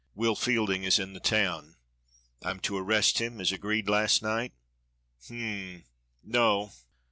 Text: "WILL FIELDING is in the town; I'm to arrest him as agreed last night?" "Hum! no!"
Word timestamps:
"WILL 0.15 0.33
FIELDING 0.33 0.81
is 0.83 0.97
in 0.97 1.13
the 1.13 1.19
town; 1.19 1.75
I'm 2.41 2.59
to 2.61 2.75
arrest 2.75 3.21
him 3.21 3.39
as 3.39 3.51
agreed 3.51 3.87
last 3.87 4.23
night?" 4.23 4.51
"Hum! 5.27 5.83
no!" 6.23 6.71